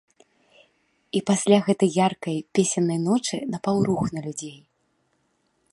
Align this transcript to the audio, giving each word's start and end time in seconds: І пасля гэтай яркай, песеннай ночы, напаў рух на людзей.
І 1.17 1.21
пасля 1.29 1.57
гэтай 1.67 1.91
яркай, 2.07 2.37
песеннай 2.59 2.99
ночы, 3.07 3.37
напаў 3.57 3.75
рух 3.91 4.03
на 4.19 4.29
людзей. 4.29 4.57